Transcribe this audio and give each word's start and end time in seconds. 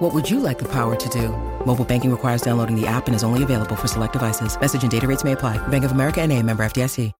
What 0.00 0.14
would 0.14 0.30
you 0.30 0.40
like 0.40 0.58
the 0.58 0.64
power 0.64 0.96
to 0.96 1.08
do? 1.10 1.28
Mobile 1.66 1.84
banking 1.84 2.10
requires 2.10 2.40
downloading 2.40 2.74
the 2.74 2.86
app 2.86 3.06
and 3.06 3.14
is 3.14 3.22
only 3.22 3.42
available 3.42 3.76
for 3.76 3.86
select 3.86 4.14
devices. 4.14 4.58
Message 4.58 4.82
and 4.82 4.90
data 4.90 5.06
rates 5.06 5.24
may 5.24 5.32
apply. 5.32 5.58
Bank 5.68 5.84
of 5.84 5.92
America 5.92 6.22
and 6.22 6.32
a 6.32 6.42
member 6.42 6.64
FDIC. 6.64 7.12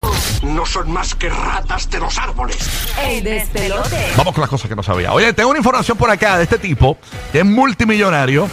No 0.44 0.64
son 0.64 0.90
más 0.90 1.14
que 1.14 1.28
ratas 1.28 1.90
de 1.90 1.98
los 1.98 2.16
árboles. 2.16 2.56
¡Ey, 2.98 3.20
despelote! 3.20 4.14
Vamos 4.16 4.32
con 4.32 4.40
las 4.40 4.48
cosas 4.48 4.70
que 4.70 4.74
no 4.74 4.82
sabía. 4.82 5.12
Oye, 5.12 5.30
tengo 5.34 5.50
una 5.50 5.58
información 5.58 5.98
por 5.98 6.08
acá 6.08 6.38
de 6.38 6.44
este 6.44 6.56
tipo 6.56 6.96
que 7.30 7.40
es 7.40 7.44
multimillonario 7.44 8.48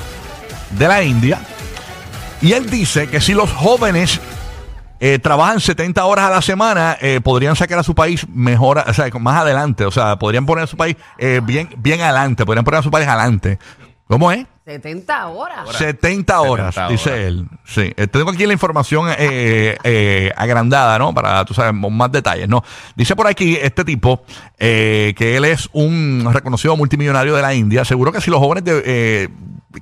de 0.72 0.88
la 0.90 1.04
India. 1.04 1.40
Y 2.42 2.52
él 2.52 2.70
dice 2.70 3.08
que 3.08 3.22
si 3.22 3.34
los 3.34 3.50
jóvenes 3.50 4.20
eh, 5.00 5.20
trabajan 5.20 5.62
70 5.62 6.04
horas 6.04 6.26
a 6.26 6.32
la 6.32 6.42
semana, 6.42 6.98
eh, 7.00 7.22
podrían 7.24 7.56
sacar 7.56 7.80
a 7.80 7.84
su 7.84 7.96
país 7.96 8.28
mejor, 8.28 8.84
o 8.86 8.94
sea, 8.94 9.10
más 9.22 9.42
adelante. 9.42 9.86
O 9.86 9.92
sea, 9.92 10.20
podrían 10.20 10.46
poner 10.46 10.66
a 10.66 10.68
su 10.68 10.76
país 10.76 10.98
eh, 11.18 11.40
bien, 11.42 11.70
bien 11.78 12.02
adelante, 12.02 12.46
podrían 12.46 12.66
poner 12.66 12.82
a 12.82 12.84
su 12.84 12.92
país 12.92 13.08
adelante. 13.08 13.58
¿Cómo 14.08 14.32
es? 14.32 14.46
70 14.66 15.28
horas. 15.28 15.70
70 15.78 16.42
horas, 16.42 16.76
70 16.76 16.90
dice 16.92 17.10
horas. 17.10 17.22
él. 17.26 17.48
Sí, 17.66 17.94
Eh, 17.96 18.08
tengo 18.08 18.30
aquí 18.32 18.46
la 18.46 18.54
información 18.54 19.10
eh, 19.18 19.78
eh, 19.84 20.32
agrandada, 20.36 20.98
¿no? 21.00 21.14
Para, 21.14 21.44
tú 21.46 21.54
sabes, 21.54 21.74
más 21.74 22.12
detalles, 22.12 22.48
¿no? 22.50 22.64
Dice 22.96 23.16
por 23.16 23.28
aquí 23.28 23.58
este 23.62 23.84
tipo 23.86 24.24
eh, 24.60 25.14
que 25.18 25.38
él 25.38 25.46
es 25.46 25.70
un 25.74 26.28
reconocido 26.34 26.76
multimillonario 26.76 27.36
de 27.36 27.42
la 27.42 27.54
India. 27.54 27.86
Seguro 27.86 28.12
que 28.12 28.20
si 28.22 28.30
los 28.30 28.40
jóvenes 28.40 28.64
de- 28.66 28.82
eh, 28.86 29.30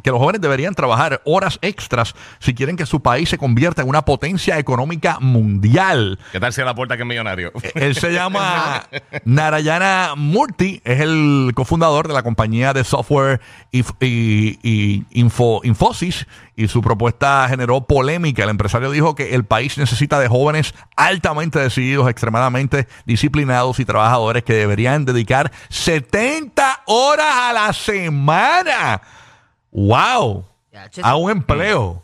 que 0.04 0.12
los 0.12 0.20
jóvenes 0.20 0.42
deberían 0.42 0.74
trabajar 0.76 1.22
horas 1.26 1.60
extras 1.62 2.14
si 2.40 2.54
quieren 2.54 2.76
que 2.78 2.86
su 2.86 3.02
país 3.02 3.30
se 3.30 3.38
convierta 3.38 3.82
en 3.82 3.90
una 3.90 4.04
potencia 4.04 4.58
económica 4.60 5.20
mundial. 5.20 6.20
¿Qué 6.32 6.40
tal 6.40 6.54
si 6.54 6.62
a 6.62 6.66
la 6.66 6.76
puerta 6.76 6.96
que 6.98 7.04
es 7.04 7.08
millonario? 7.08 7.52
Él 7.76 7.96
se 7.96 8.12
llama 8.14 8.88
Narayana 9.26 10.14
Murthy, 10.16 10.82
es 10.84 11.00
el 11.02 11.52
cofundador 11.56 12.08
de 12.08 12.14
la 12.14 12.24
compañía 12.24 12.74
de 12.74 12.84
software 12.84 13.42
y, 13.72 13.82
y- 14.00 14.60
y 14.64 15.06
Info, 15.12 15.62
Infosys 15.64 16.28
y 16.56 16.68
su 16.68 16.82
propuesta 16.82 17.46
generó 17.50 17.82
polémica. 17.82 18.44
El 18.44 18.50
empresario 18.50 18.90
dijo 18.92 19.14
que 19.16 19.36
el 19.36 19.44
país 19.44 19.78
necesita 19.78 20.20
de 20.20 20.28
jóvenes 20.28 20.74
altamente 20.96 21.60
decididos, 21.60 22.10
extremadamente 22.10 22.88
disciplinados 23.06 23.80
y 23.80 23.86
trabajadores 23.86 24.44
que 24.44 24.54
deberían 24.54 25.04
dedicar 25.06 25.52
70 25.70 26.84
horas 26.86 27.28
a 27.36 27.54
la 27.54 27.74
semana. 27.74 29.02
¡Wow! 29.76 30.46
A 31.04 31.18
un 31.18 31.32
empleo. 31.32 32.02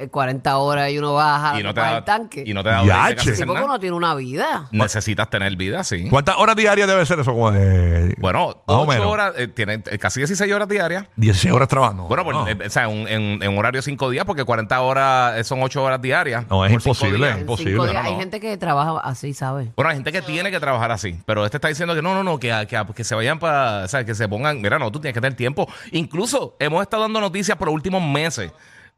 En 0.00 0.08
40 0.08 0.56
horas 0.56 0.90
y 0.90 0.98
uno 0.98 1.14
baja 1.14 1.60
y 1.60 1.62
no 1.62 1.74
te 1.74 1.80
al 1.80 1.94
da 1.96 2.04
tanque. 2.04 2.42
y 2.46 2.54
no 2.54 2.62
te 2.62 2.70
da 2.70 2.82
Ya, 2.84 2.94
break 3.02 3.08
de 3.08 3.14
casi 3.16 3.16
che. 3.16 3.22
Sí, 3.24 3.30
hacer 3.32 3.46
porque 3.46 3.60
nada. 3.60 3.72
uno 3.72 3.80
tiene 3.80 3.96
una 3.96 4.14
vida. 4.14 4.68
Necesitas 4.72 5.28
tener 5.28 5.54
vida, 5.56 5.84
sí. 5.84 6.08
¿Cuántas 6.08 6.36
horas 6.38 6.56
diarias 6.56 6.88
debe 6.88 7.04
ser 7.06 7.20
eso? 7.20 7.32
Como 7.32 7.50
de- 7.52 8.14
Bueno, 8.18 8.44
o 8.46 8.62
8 8.66 8.86
menos. 8.86 9.06
horas, 9.06 9.34
eh, 9.36 9.48
tiene 9.48 9.82
eh, 9.90 9.98
casi 9.98 10.20
16 10.20 10.52
horas 10.52 10.68
diarias. 10.68 11.04
16 11.16 11.52
horas 11.54 11.68
trabajando. 11.68 12.04
Bueno, 12.04 12.24
pues, 12.24 12.36
No. 12.36 12.48
eh, 12.48 12.58
o 12.66 12.70
sea, 12.70 12.88
un- 12.88 13.06
en, 13.08 13.42
en 13.42 13.58
horario 13.58 13.82
5 13.82 14.08
días, 14.10 14.24
porque 14.24 14.44
40 14.44 14.80
horas 14.80 15.36
eh, 15.38 15.44
son 15.44 15.62
8 15.62 15.82
horas 15.82 16.00
diarias. 16.00 16.44
No, 16.48 16.64
es 16.64 16.72
Por 16.72 16.80
cinco 16.82 16.94
imposible. 16.96 17.18
días. 17.26 17.34
En 17.36 17.40
imposible, 17.42 17.72
cinco 17.72 17.86
días 17.86 18.02
no, 18.02 18.08
Hay 18.10 18.16
gente 18.16 18.40
que 18.40 18.56
trabaja 18.56 19.00
así, 19.04 19.34
¿sabes? 19.34 19.68
Bueno, 19.76 19.90
hay 19.90 19.96
gente 19.96 20.12
que 20.12 20.22
tiene 20.22 20.50
que 20.50 20.60
trabajar 20.60 20.90
así, 20.92 21.20
pero 21.26 21.44
este 21.44 21.58
está 21.58 21.68
diciendo 21.68 21.94
que 21.94 22.00
no, 22.02 22.14
no, 22.14 22.24
no, 22.24 22.38
que, 22.38 22.48
que, 22.68 22.82
que 22.94 23.04
se 23.04 23.14
vayan 23.14 23.38
para, 23.38 23.84
o 23.84 23.88
sea, 23.88 24.04
que 24.04 24.14
se 24.14 24.28
pongan, 24.28 24.60
mira, 24.62 24.78
no, 24.78 24.90
tú 24.90 24.98
tienes 25.00 25.14
que 25.14 25.20
tener 25.20 25.36
tiempo. 25.36 25.68
Incluso 25.92 26.56
hemos 26.58 26.80
estado 26.82 27.02
dando 27.02 27.20
noticias 27.20 27.58
por 27.58 27.66
los 27.68 27.74
últimos 27.74 28.02
meses 28.02 28.50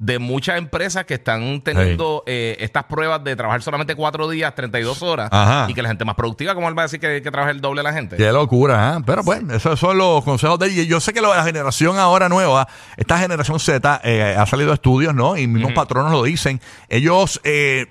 de 0.05 0.19
muchas 0.19 0.59
empresas 0.59 1.05
que 1.05 1.15
están 1.15 1.61
teniendo 1.63 2.25
eh, 2.27 2.57
estas 2.59 2.83
pruebas 2.87 3.23
de 3.23 3.37
trabajar 3.37 3.63
solamente 3.63 3.95
cuatro 3.95 4.29
días, 4.29 4.53
32 4.53 5.01
horas, 5.03 5.29
Ajá. 5.31 5.67
y 5.71 5.75
que 5.75 5.81
la 5.81 5.91
gente 5.91 6.05
más 6.05 6.17
productiva, 6.17 6.57
¿cómo 6.57 6.69
él 6.69 6.77
va 6.77 6.83
a 6.83 6.87
decir 6.87 6.99
que, 6.99 7.23
que 7.23 7.31
trabaja 7.31 7.53
el 7.53 7.61
doble 7.61 7.79
de 7.79 7.83
la 7.85 7.93
gente? 7.93 8.17
Qué 8.17 8.33
locura, 8.33 8.97
¿eh? 8.99 9.03
Pero 9.07 9.23
pues, 9.23 9.41
esos 9.53 9.79
son 9.79 9.97
los 9.99 10.25
consejos 10.25 10.59
de 10.59 10.67
él. 10.67 10.79
Y 10.81 10.87
yo 10.89 10.99
sé 10.99 11.13
que 11.13 11.21
lo- 11.21 11.33
la 11.33 11.45
generación 11.45 11.99
ahora 12.01 12.29
nueva, 12.29 12.67
esta 12.97 13.17
generación 13.17 13.61
Z, 13.61 14.01
eh, 14.03 14.35
ha 14.37 14.45
salido 14.47 14.73
estudios, 14.73 15.15
¿no? 15.15 15.37
Y 15.37 15.47
mismos 15.47 15.73
patronos 15.73 16.11
lo 16.11 16.25
dicen. 16.25 16.61
Ellos 16.89 17.41
eh, 17.45 17.87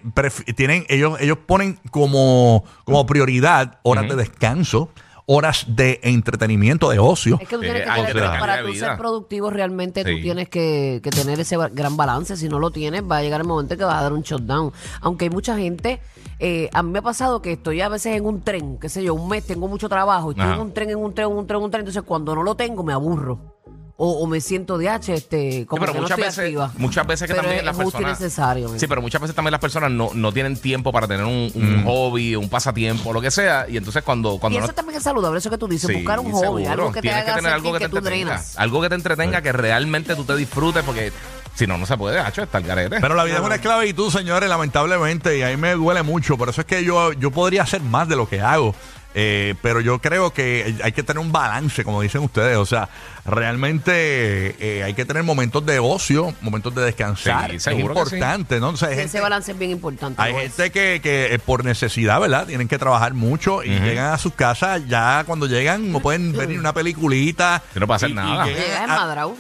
tienen, 0.58 0.86
ellos, 0.90 1.18
ellos 1.22 1.38
ponen 1.46 1.80
como, 1.92 2.66
como 2.84 3.06
prioridad 3.06 3.80
horas 3.84 4.10
de 4.10 4.18
descanso, 4.18 4.90
horas 5.34 5.66
de 5.68 6.00
entretenimiento, 6.04 6.90
de 6.90 7.00
ocio. 7.00 7.38
Es 7.42 7.48
que 7.48 7.56
tú 7.56 7.62
tienes 7.62 7.84
que 7.84 7.90
tener, 8.14 8.40
para 8.40 8.62
tú 8.62 8.68
vida. 8.68 8.88
ser 8.90 8.98
productivo 8.98 9.50
realmente, 9.50 10.04
Sí. 10.04 10.16
tú 10.16 10.22
tienes 10.22 10.50
que, 10.50 11.00
que 11.02 11.10
tener 11.10 11.40
ese 11.40 11.56
ba- 11.56 11.70
gran 11.70 11.96
balance. 11.96 12.36
Si 12.36 12.50
no 12.50 12.60
lo 12.60 12.72
tienes, 12.72 13.02
va 13.10 13.18
a 13.18 13.22
llegar 13.22 13.40
el 13.42 13.48
momento 13.48 13.78
que 13.78 13.84
vas 13.86 13.96
a 13.96 14.04
dar 14.04 14.12
un 14.14 14.24
shutdown. 14.24 14.74
Aunque 15.00 15.26
hay 15.26 15.30
mucha 15.32 15.56
gente, 15.58 16.02
eh, 16.40 16.70
a 16.74 16.84
mí 16.84 16.92
me 16.92 17.00
ha 17.00 17.02
pasado 17.02 17.42
que 17.42 17.54
estoy 17.54 17.80
a 17.80 17.88
veces 17.88 18.16
en 18.18 18.26
un 18.26 18.42
tren, 18.42 18.78
qué 18.78 18.90
sé 18.90 19.04
yo, 19.04 19.14
un 19.14 19.30
mes, 19.30 19.46
tengo 19.48 19.68
mucho 19.70 19.88
trabajo, 19.88 20.32
y 20.32 20.34
estoy 20.34 20.46
Ajá. 20.48 20.56
en 20.56 20.62
un 20.62 20.74
tren, 20.74 20.90
en 20.90 20.98
un 20.98 21.14
tren, 21.14 21.30
en 21.30 21.38
un 21.38 21.48
tren, 21.48 21.58
en 21.60 21.64
un 21.66 21.72
tren. 21.72 21.82
Entonces, 21.82 22.04
cuando 22.04 22.36
no 22.36 22.44
lo 22.44 22.56
tengo, 22.56 22.84
me 22.84 22.92
aburro. 22.94 23.61
O, 24.04 24.24
o 24.24 24.26
me 24.26 24.42
siento 24.42 24.80
de 24.80 24.90
H, 24.90 25.14
este, 25.14 25.68
como 25.68 25.78
Sí, 25.78 25.82
pero 25.82 25.94
que 25.94 25.98
no 26.00 26.02
muchas 26.02 26.18
estoy 26.18 26.24
veces, 26.26 26.40
activa. 26.46 26.72
muchas 26.78 27.06
veces 27.06 27.28
que 27.28 27.34
Pero 27.36 27.42
también 27.44 27.60
es 27.60 27.66
las 27.66 27.76
justo 27.76 27.90
y 27.90 27.92
personas. 28.02 28.20
necesario. 28.20 28.80
Sí, 28.80 28.88
pero 28.88 29.00
muchas 29.00 29.22
veces 29.22 29.36
también 29.36 29.52
las 29.52 29.62
personas 29.62 29.92
no, 29.92 30.10
no 30.16 30.34
tienen 30.34 30.58
tiempo 30.58 30.92
para 30.92 31.08
tener 31.08 31.24
un, 31.24 31.52
un 31.54 31.84
hobby, 31.86 32.36
un 32.36 32.50
pasatiempo, 32.50 33.14
lo 33.14 33.22
que 33.22 33.30
sea. 33.30 33.68
Y 33.70 33.78
entonces 33.78 34.02
cuando, 34.02 34.34
y 34.34 34.40
cuando 34.40 34.58
eso 34.58 34.68
no. 34.70 34.74
también 34.74 34.98
es 34.98 35.04
saludable, 35.04 35.38
eso 35.38 35.52
que 35.52 35.58
tú 35.60 35.68
dices, 35.68 35.88
Sí, 35.88 35.94
buscar 35.94 36.20
un 36.20 36.32
hobby, 36.32 36.42
seguro. 36.64 36.72
algo 36.72 36.88
que 36.92 37.02
te 37.02 37.02
Tienes 37.10 37.24
haga 37.24 37.36
tener 37.36 37.54
algo 37.54 37.74
que 37.74 37.78
que, 37.80 37.90
te 37.90 37.98
entretenga. 37.98 38.42
Algo 38.56 38.82
que 38.82 38.90
te 38.90 38.96
entretenga, 38.96 39.42
que 39.44 39.52
realmente 39.52 40.16
tú 40.16 40.24
te 40.24 40.36
disfrutes, 40.36 40.84
porque 40.84 41.12
si 41.54 41.68
no, 41.68 41.78
no 41.78 41.86
se 41.86 41.96
puede, 41.96 42.18
hacho, 42.20 42.42
está 42.42 42.58
el 42.58 42.64
garete. 42.64 43.00
Pero 43.02 43.14
la 43.14 43.24
vida 43.24 43.36
es 43.36 43.42
una 43.42 43.54
esclavitud, 43.56 44.10
señores, 44.12 44.50
lamentablemente, 44.50 45.38
y 45.38 45.44
a 45.44 45.50
mí 45.50 45.58
me 45.58 45.74
duele 45.76 46.02
mucho. 46.02 46.40
Por 46.40 46.50
eso 46.50 46.62
es 46.62 46.66
que 46.66 46.84
yo, 46.84 47.14
yo 47.14 47.30
podría 47.30 47.62
hacer 47.62 47.82
más 47.84 48.08
de 48.10 48.16
lo 48.16 48.28
que 48.28 48.42
hago. 48.42 48.74
Eh, 49.14 49.56
pero 49.62 49.82
yo 49.82 50.00
creo 50.00 50.32
que 50.34 50.76
hay 50.84 50.92
que 50.94 51.04
tener 51.04 51.20
un 51.20 51.32
balance, 51.34 51.84
como 51.84 52.02
dicen 52.02 52.22
ustedes. 52.22 52.56
O 52.58 52.66
sea, 52.66 52.88
realmente 53.26 54.56
eh, 54.60 54.84
hay 54.84 54.94
que 54.94 55.04
tener 55.06 55.24
momentos 55.24 55.66
de 55.66 55.80
ocio, 55.80 56.34
momentos 56.42 56.74
de 56.76 56.84
descansar. 56.84 57.50
Sí, 57.50 57.56
es 57.58 57.64
seguro 57.64 57.94
que 57.96 58.10
sí. 58.10 58.16
importante, 58.16 58.60
¿no? 58.60 58.70
O 58.70 58.78
sea, 58.78 58.90
hay 58.90 59.00
Ese 59.00 59.20
balance 59.20 59.52
es 59.52 59.60
bien 59.60 59.72
importante. 59.72 60.22
hay 60.22 60.34
gente 60.34 60.72
que, 60.72 61.00
que, 61.02 61.34
eh, 61.34 61.40
por 61.40 61.66
necesidad, 61.66 62.20
¿verdad? 62.20 62.46
Tienen 62.48 62.68
que 62.68 62.78
trabajar 62.78 63.14
mucho 63.14 63.64
y 63.64 63.70
llegan 63.80 64.14
a 64.14 64.18
sus 64.18 64.34
casas, 64.34 64.84
ya 64.88 65.24
cuando 65.26 65.46
llegan 65.48 65.92
no 65.92 66.00
pueden 66.00 66.32
ver 66.34 66.50
ni 66.50 66.58
una 66.58 66.74
peliculita. 66.74 67.62
No 67.76 67.86
y- 68.02 68.06
y 68.06 68.14
nada. 68.14 68.46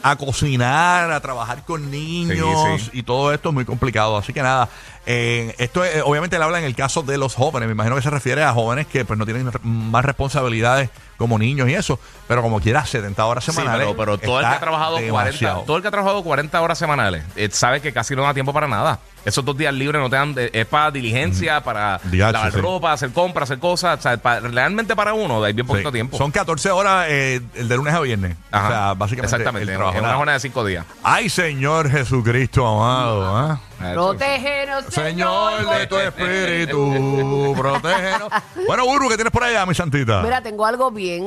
a, 0.03 0.15
cocinar, 0.17 1.11
a 1.11 1.19
trabajar 1.21 1.63
con 1.65 1.89
niños 1.89 2.81
Sí, 2.81 2.85
sí. 2.85 2.99
y 2.99 3.03
todo 3.03 3.33
esto 3.33 3.49
es 3.49 3.55
muy 3.55 3.65
complicado. 3.65 4.17
Así 4.17 4.33
que 4.33 4.41
nada, 4.41 4.67
eh, 5.05 5.55
esto 5.57 5.83
es, 5.83 6.01
obviamente 6.05 6.35
él 6.35 6.41
habla 6.43 6.59
en 6.59 6.65
el 6.65 6.75
caso 6.75 7.01
de 7.03 7.17
los 7.17 7.33
jóvenes. 7.35 7.67
Me 7.67 7.73
imagino 7.73 7.95
que 7.95 8.01
se 8.01 8.09
refiere 8.09 8.43
a 8.43 8.53
jóvenes 8.53 8.87
que 8.87 9.03
pues 9.05 9.17
no 9.17 9.25
tienen 9.25 9.49
más 9.63 10.05
responsabilidades 10.05 10.89
como 11.17 11.37
niños 11.37 11.69
y 11.69 11.73
eso. 11.75 11.99
Pero 12.27 12.41
como 12.41 12.59
quiera, 12.61 12.85
70 12.85 13.25
horas 13.25 13.43
Sí, 13.43 13.51
semanales. 13.51 13.85
pero, 13.87 13.97
pero 13.97 14.17
todo 14.17 14.39
el 14.39 14.45
que 14.47 14.53
ha 14.53 14.59
trabajado 14.59 14.95
40, 14.95 15.23
demasiado. 15.25 15.61
todo 15.63 15.77
el 15.77 15.81
que 15.81 15.87
ha 15.87 15.91
trabajado 15.91 16.23
40 16.23 16.61
horas 16.61 16.77
semanales, 16.77 17.23
eh, 17.35 17.49
sabe 17.51 17.81
que 17.81 17.91
casi 17.93 18.15
no 18.15 18.23
da 18.23 18.33
tiempo 18.33 18.53
para 18.53 18.67
nada. 18.67 18.99
Esos 19.23 19.45
dos 19.45 19.55
días 19.55 19.71
libres 19.71 20.01
no 20.01 20.09
te 20.09 20.15
dan, 20.15 20.33
eh, 20.35 20.49
es 20.51 20.65
para 20.65 20.89
diligencia, 20.89 21.61
para 21.61 21.99
Diache, 22.05 22.31
lavar 22.33 22.51
sí. 22.53 22.59
ropa, 22.59 22.91
hacer 22.93 23.11
compras, 23.11 23.51
hacer 23.51 23.59
cosas. 23.59 23.99
O 23.99 24.01
sea, 24.01 24.17
pa- 24.17 24.39
realmente 24.39 24.95
para 24.95 25.13
uno 25.13 25.43
hay 25.43 25.53
bien 25.53 25.67
poquito 25.67 25.89
Sí. 25.89 25.93
tiempo. 25.93 26.17
Son 26.17 26.31
14 26.31 26.71
horas 26.71 27.05
eh, 27.07 27.39
el 27.53 27.67
de 27.67 27.75
lunes 27.77 27.93
a 27.93 27.99
viernes. 27.99 28.35
Ajá. 28.51 28.65
O 28.65 28.69
sea, 28.71 28.93
básicamente 28.95 29.35
Exactamente, 29.35 29.63
el 29.65 29.69
en 29.69 29.75
trabajo. 29.77 29.97
una 29.99 30.07
Nada. 30.07 30.17
jornada 30.17 30.37
de 30.37 30.39
cinco 30.41 30.65
días. 30.65 30.85
Ay, 31.03 31.29
Señor 31.29 31.91
Jesucristo 31.91 32.65
amado. 32.67 33.37
¿ah? 33.37 33.59
Protégenos, 33.93 34.60
Señor 34.89 35.77
de 35.77 35.87
tu 35.87 35.97
espíritu, 35.97 37.53
protégenos. 37.57 38.29
Bueno, 38.67 38.85
Uru, 38.85 39.09
¿qué 39.09 39.15
tienes 39.15 39.31
por 39.31 39.43
allá, 39.43 39.65
mi 39.65 39.75
santita? 39.75 40.21
Mira, 40.21 40.41
tengo 40.41 40.65
algo 40.65 40.91
bien. 40.91 41.23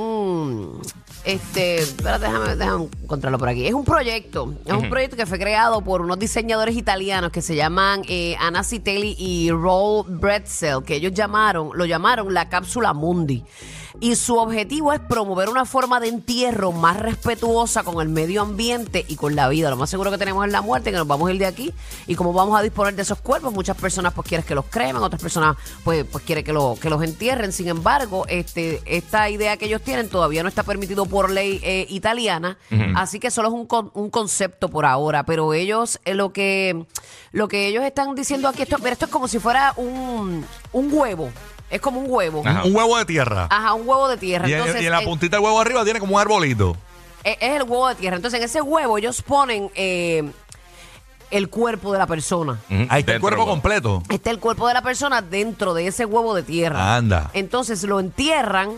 Este, 1.24 1.76
espérate, 1.78 2.26
déjame, 2.26 2.56
déjame 2.56 2.88
encontrarlo 3.02 3.38
por 3.38 3.48
aquí. 3.48 3.66
Es 3.66 3.72
un 3.72 3.84
proyecto. 3.84 4.54
Es 4.66 4.74
un 4.74 4.90
proyecto 4.90 5.16
que 5.16 5.24
fue 5.24 5.38
creado 5.38 5.80
por 5.80 6.02
unos 6.02 6.18
diseñadores 6.18 6.76
italianos 6.76 7.30
que 7.32 7.40
se 7.40 7.56
llaman 7.56 8.02
eh, 8.08 8.36
Anna 8.38 8.62
Citelli 8.62 9.16
y 9.18 9.50
Roll 9.50 10.04
Bretzel, 10.06 10.82
que 10.84 10.96
ellos 10.96 11.14
llamaron, 11.14 11.70
lo 11.74 11.86
llamaron 11.86 12.32
la 12.34 12.48
cápsula 12.48 12.92
Mundi. 12.92 13.42
Y 14.00 14.16
su 14.16 14.36
objetivo 14.36 14.92
es 14.92 15.00
promover 15.00 15.48
una 15.48 15.64
forma 15.64 16.00
de 16.00 16.08
entierro 16.08 16.72
más 16.72 16.98
respetuosa 16.98 17.84
con 17.84 18.02
el 18.02 18.08
medio 18.08 18.42
ambiente 18.42 19.04
y 19.08 19.14
con 19.16 19.36
la 19.36 19.48
vida. 19.48 19.70
Lo 19.70 19.76
más 19.76 19.88
seguro 19.88 20.10
que 20.10 20.18
tenemos 20.18 20.44
es 20.44 20.52
la 20.52 20.62
muerte, 20.62 20.90
que 20.90 20.96
nos 20.96 21.06
vamos 21.06 21.28
a 21.28 21.32
ir 21.32 21.38
de 21.38 21.46
aquí. 21.46 21.72
Y 22.06 22.14
como 22.16 22.32
vamos 22.32 22.58
a 22.58 22.62
disponer 22.62 22.94
de 22.96 23.02
esos 23.02 23.20
cuerpos, 23.20 23.52
muchas 23.52 23.76
personas 23.76 24.12
pues 24.12 24.26
quieren 24.26 24.44
que 24.44 24.54
los 24.54 24.64
cremen, 24.66 24.96
otras 24.96 25.22
personas 25.22 25.56
pues, 25.84 26.04
pues 26.10 26.24
quieren 26.24 26.44
que, 26.44 26.52
lo, 26.52 26.76
que 26.80 26.90
los 26.90 27.02
entierren. 27.02 27.52
Sin 27.52 27.68
embargo, 27.68 28.26
este, 28.28 28.82
esta 28.84 29.30
idea 29.30 29.56
que 29.56 29.66
ellos 29.66 29.80
tienen 29.80 30.08
todavía 30.08 30.42
no 30.42 30.48
está 30.48 30.64
permitido 30.64 31.06
por 31.06 31.30
ley 31.30 31.60
eh, 31.62 31.86
italiana. 31.88 32.58
Así 32.96 33.20
que 33.20 33.30
solo 33.30 33.48
es 33.48 33.54
un, 33.54 33.66
con- 33.66 33.90
un 33.94 34.10
concepto 34.10 34.68
por 34.68 34.86
ahora. 34.86 35.22
Pero 35.24 35.54
ellos, 35.54 36.00
eh, 36.04 36.14
lo 36.14 36.32
que 36.32 36.84
lo 37.32 37.48
que 37.48 37.68
ellos 37.68 37.84
están 37.84 38.14
diciendo 38.14 38.48
aquí, 38.48 38.62
esto, 38.62 38.76
mira, 38.78 38.92
esto 38.92 39.04
es 39.06 39.10
como 39.10 39.28
si 39.28 39.38
fuera 39.38 39.72
un, 39.76 40.44
un 40.72 40.88
huevo. 40.92 41.30
Es 41.74 41.80
como 41.80 41.98
un 42.00 42.06
huevo. 42.08 42.42
Ajá. 42.46 42.62
Un 42.64 42.74
huevo 42.76 42.96
de 42.96 43.04
tierra. 43.04 43.48
Ajá, 43.50 43.74
un 43.74 43.88
huevo 43.88 44.08
de 44.08 44.16
tierra. 44.16 44.48
Y, 44.48 44.52
en- 44.52 44.58
Entonces, 44.60 44.82
y 44.82 44.86
en 44.86 44.92
la 44.92 45.00
en- 45.00 45.04
puntita 45.06 45.36
del 45.36 45.44
huevo 45.44 45.60
arriba 45.60 45.82
tiene 45.84 45.98
como 45.98 46.14
un 46.14 46.20
arbolito. 46.20 46.76
es, 47.24 47.36
es 47.40 47.50
el 47.56 47.62
huevo 47.62 47.88
de 47.88 47.94
tierra. 47.96 48.16
Entonces, 48.16 48.38
en 48.38 48.44
ese 48.44 48.60
huevo 48.62 48.96
ellos 48.96 49.20
ponen 49.22 49.70
eh, 49.74 50.22
el 51.30 51.48
cuerpo 51.48 51.92
de 51.92 51.98
la 51.98 52.06
persona. 52.06 52.60
Ahí 52.70 52.76
está 52.82 52.96
el 52.96 53.04
dentro 53.04 53.20
cuerpo 53.22 53.28
del 53.28 53.38
huevo. 53.40 53.50
completo. 53.50 54.02
Está 54.08 54.30
el 54.30 54.38
cuerpo 54.38 54.68
de 54.68 54.74
la 54.74 54.82
persona 54.82 55.20
dentro 55.20 55.74
de 55.74 55.88
ese 55.88 56.04
huevo 56.04 56.34
de 56.34 56.44
tierra. 56.44 56.94
Anda. 56.94 57.30
Entonces 57.32 57.82
lo 57.82 57.98
entierran 57.98 58.70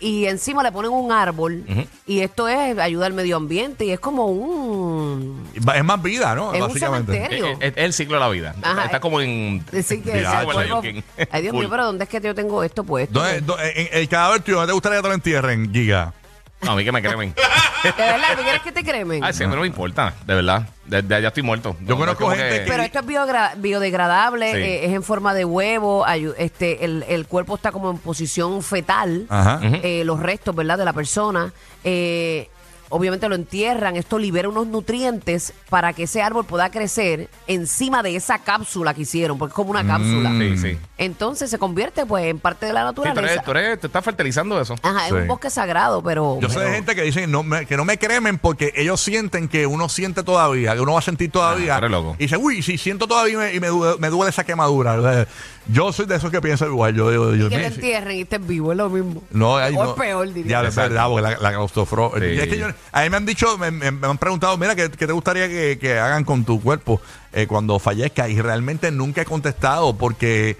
y 0.00 0.24
encima 0.26 0.62
le 0.62 0.72
ponen 0.72 0.90
un 0.90 1.12
árbol. 1.12 1.64
Ujú. 1.68 1.84
Y 2.06 2.20
esto 2.20 2.48
es 2.48 2.76
ayuda 2.78 3.06
al 3.06 3.12
medio 3.12 3.36
ambiente 3.36 3.84
y 3.84 3.90
es 3.92 4.00
como 4.00 4.26
un. 4.26 5.46
Es 5.54 5.84
más 5.84 6.02
vida, 6.02 6.34
¿no? 6.34 6.52
Es 6.54 6.60
un 6.62 6.68
Básicamente. 6.68 7.12
cementerio. 7.12 7.46
Es, 7.52 7.58
es- 7.60 7.72
es 7.76 7.84
el 7.84 7.92
ciclo 7.92 8.14
de 8.14 8.20
la 8.20 8.28
vida. 8.30 8.54
Ajá, 8.62 8.84
Está 8.86 8.96
eh, 8.96 9.00
como 9.00 9.20
en. 9.20 9.64
Decir 9.70 10.02
que 10.02 10.22
Ya, 10.22 10.40
ese 10.42 10.46
como 10.46 10.60
el 10.60 10.68
cuerpo- 10.68 10.82
Lion 10.82 10.94
King. 10.96 11.02
Ay, 11.30 11.42
Dios 11.42 11.52
Full. 11.52 11.60
mío, 11.60 11.70
pero 11.70 11.84
¿dónde 11.84 12.04
es 12.04 12.10
que 12.10 12.20
yo 12.20 12.34
tengo 12.34 12.62
esto 12.64 12.82
puesto? 12.84 13.20
¿Dónde- 13.20 13.40
dó- 13.42 13.58
en- 13.60 13.88
el 13.92 14.08
cadáver 14.08 14.40
tuyo, 14.42 14.56
¿dónde 14.56 14.70
te 14.70 14.74
gustaría 14.74 14.98
que 14.98 15.02
te 15.02 15.08
lo 15.08 15.14
entierren, 15.14 15.72
Giga? 15.72 16.14
No, 16.62 16.72
a 16.72 16.76
mí 16.76 16.84
que 16.84 16.92
me 16.92 17.00
cremen. 17.02 17.34
¿De 17.82 17.90
verdad? 18.04 18.36
¿Tú 18.36 18.42
quieres 18.42 18.60
que 18.60 18.72
te 18.72 18.84
cremen? 18.84 19.24
Ay, 19.24 19.32
sí, 19.32 19.42
a 19.42 19.48
mí 19.48 19.54
no 19.54 19.62
me 19.62 19.66
importa, 19.66 20.12
de 20.26 20.34
verdad. 20.34 20.68
De, 20.84 21.00
de 21.00 21.14
allá 21.14 21.28
estoy 21.28 21.42
muerto. 21.42 21.74
Yo 21.80 21.94
No, 21.94 21.96
conozco 21.96 22.28
gente 22.30 22.64
Pero 22.68 22.82
esto 22.82 22.98
es 22.98 23.06
biogra- 23.06 23.54
biodegradable, 23.56 24.52
Sí. 24.52 24.58
eh, 24.58 24.84
es 24.86 24.92
en 24.92 25.02
forma 25.02 25.32
de 25.32 25.44
huevo, 25.46 26.04
ayu- 26.04 26.34
este, 26.36 26.84
el, 26.84 27.04
el 27.08 27.26
cuerpo 27.26 27.54
está 27.54 27.72
como 27.72 27.90
en 27.90 27.96
posición 27.98 28.62
fetal, 28.62 29.24
Ajá. 29.30 29.60
eh, 29.62 30.02
los 30.04 30.20
restos, 30.20 30.54
¿verdad?, 30.54 30.76
de 30.76 30.84
la 30.84 30.92
persona. 30.92 31.52
eh, 31.84 32.50
obviamente 32.90 33.28
lo 33.28 33.34
entierran, 33.34 33.96
esto 33.96 34.18
libera 34.18 34.48
unos 34.48 34.66
nutrientes 34.66 35.52
para 35.70 35.92
que 35.94 36.02
ese 36.02 36.20
árbol 36.22 36.44
pueda 36.44 36.70
crecer 36.70 37.30
encima 37.46 38.02
de 38.02 38.14
esa 38.16 38.38
cápsula 38.40 38.92
que 38.92 39.02
hicieron, 39.02 39.38
porque 39.38 39.52
es 39.52 39.56
como 39.56 39.70
una 39.70 39.86
cápsula. 39.86 40.30
Sí, 40.38 40.58
sí. 40.58 40.78
Entonces 40.98 41.48
se 41.50 41.58
convierte 41.58 42.04
pues 42.04 42.26
en 42.26 42.38
parte 42.38 42.66
de 42.66 42.72
la 42.74 42.88
Sí, 42.88 42.94
tú, 42.94 43.02
naturaleza. 43.04 43.32
eres, 43.34 43.44
tú, 43.44 43.50
eres- 43.52 43.84
estás 43.84 44.04
fertilizando 44.04 44.60
eso. 44.60 44.74
Ajá, 44.82 45.04
es 45.06 45.12
Sí. 45.12 45.14
un 45.14 45.26
bosque 45.28 45.48
sagrado, 45.50 46.02
pero... 46.02 46.38
Yo 46.40 46.48
sé 46.50 46.60
de 46.60 46.72
gente 46.72 46.94
que 46.94 47.02
dice 47.02 47.26
no 47.26 47.42
me- 47.42 47.64
que 47.64 47.76
no 47.76 47.84
me 47.84 47.98
cremen 47.98 48.38
porque 48.38 48.72
ellos 48.76 49.00
sienten 49.00 49.48
que 49.48 49.66
uno 49.66 49.88
siente 49.88 50.22
todavía, 50.22 50.74
que 50.74 50.80
uno 50.80 50.92
va 50.92 50.98
a 50.98 51.02
sentir 51.02 51.30
todavía. 51.30 51.76
Ah, 51.76 51.78
eres 51.78 51.90
loco. 51.90 52.16
Y 52.18 52.24
dice, 52.24 52.36
uy, 52.36 52.62
si 52.62 52.76
siento 52.76 53.06
todavía 53.06 53.32
y 53.32 53.36
me, 53.36 53.54
y 53.54 53.60
me 53.60 53.68
duele, 53.68 53.96
me 53.98 54.08
duele 54.10 54.30
esa 54.30 54.44
quemadura. 54.44 55.26
Yo 55.66 55.92
soy 55.92 56.06
de 56.06 56.16
esos 56.16 56.30
que 56.30 56.40
piensan 56.40 56.68
igual. 56.68 56.94
Yo 56.94 57.10
digo, 57.10 57.30
Dios 57.32 57.48
que 57.50 57.58
te 57.58 57.66
entierren 57.66 58.16
y 58.16 58.20
estés 58.22 58.44
vivo, 58.46 58.72
es 58.72 58.78
lo 58.78 58.88
mismo. 58.90 59.22
No, 59.30 59.54
o 59.54 59.70
no. 59.70 59.90
es 59.90 59.90
peor, 59.92 60.32
diría. 60.32 60.62
Ya, 60.62 60.68
es 60.68 60.74
verdad, 60.74 61.06
porque 61.08 61.22
la, 61.22 61.38
la 61.38 61.52
claustrofro- 61.52 62.12
Sí. 62.18 62.24
Y 62.24 62.38
es 62.38 62.48
que 62.48 62.58
yo- 62.58 62.68
a 62.92 63.02
mí 63.02 63.10
me 63.10 63.16
han 63.18 63.26
dicho, 63.26 63.56
me, 63.58 63.70
me- 63.70 63.90
me 63.90 64.06
han 64.06 64.18
preguntado, 64.18 64.56
mira, 64.56 64.74
¿qué, 64.74 64.90
qué 64.90 65.06
te 65.06 65.12
gustaría 65.12 65.48
que, 65.48 65.78
que 65.80 65.98
hagan 65.98 66.24
con 66.24 66.44
tu 66.44 66.60
cuerpo 66.60 67.00
eh, 67.32 67.46
cuando 67.46 67.78
fallezca? 67.78 68.28
Y 68.28 68.40
realmente 68.40 68.90
nunca 68.90 69.22
he 69.22 69.24
contestado 69.24 69.96
porque, 69.96 70.56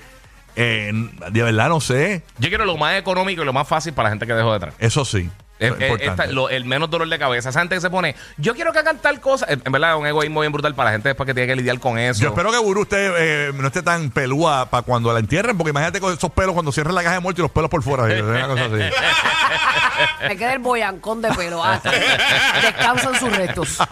eh, 0.54 0.92
de 1.30 1.42
verdad, 1.42 1.68
no 1.70 1.80
sé. 1.80 2.22
Yo 2.38 2.48
quiero 2.48 2.64
lo 2.64 2.76
más 2.76 2.98
económico 2.98 3.42
y 3.42 3.44
lo 3.46 3.52
más 3.52 3.66
fácil 3.66 3.92
para 3.94 4.08
la 4.08 4.12
gente 4.12 4.26
que 4.26 4.34
dejó 4.34 4.52
detrás. 4.52 4.74
Eso 4.78 5.04
sí. 5.04 5.28
Es- 5.60 5.72
es 5.78 6.00
esta- 6.00 6.26
lo- 6.26 6.48
el 6.48 6.64
menos 6.64 6.90
dolor 6.90 7.08
de 7.08 7.18
cabeza. 7.18 7.50
Esa 7.50 7.60
gente 7.60 7.74
que 7.76 7.80
se 7.80 7.90
pone, 7.90 8.16
yo 8.38 8.54
quiero 8.54 8.72
que 8.72 8.78
hagan 8.80 8.98
tal 8.98 9.20
cosa. 9.20 9.46
En 9.48 9.62
en 9.64 9.72
verdad, 9.72 9.92
es 9.94 10.00
un 10.00 10.06
egoísmo 10.06 10.40
bien 10.40 10.52
brutal 10.52 10.74
para 10.74 10.88
la 10.90 10.92
gente 10.94 11.10
después 11.10 11.26
que 11.26 11.34
tiene 11.34 11.46
que 11.46 11.54
lidiar 11.56 11.78
con 11.78 11.98
eso. 11.98 12.20
Yo 12.22 12.28
espero 12.30 12.50
que 12.50 12.58
Buru 12.58 12.80
usted 12.82 13.12
eh, 13.18 13.52
no 13.54 13.66
esté 13.68 13.82
tan 13.82 14.10
pelúa 14.10 14.68
para 14.70 14.82
cuando 14.82 15.12
la 15.12 15.20
entierren, 15.20 15.56
porque 15.56 15.70
imagínate 15.70 16.00
con 16.00 16.12
esos 16.12 16.30
pelos 16.32 16.54
cuando 16.54 16.72
cierren 16.72 16.94
la 16.94 17.02
caja 17.02 17.14
de 17.16 17.20
muerte 17.20 17.40
y 17.40 17.42
los 17.42 17.50
pelos 17.52 17.70
por 17.70 17.82
fuera. 17.82 18.08
eh, 18.12 18.22
una 18.22 18.48
cosa 18.48 18.64
así. 18.64 18.74
Me 20.28 20.36
queda 20.36 20.52
el 20.54 20.58
boyancón 20.60 21.20
de 21.22 21.30
pelo. 21.34 21.62
Ah, 21.62 21.80
descansan 22.62 23.18
sus 23.20 23.30
restos. 23.36 23.78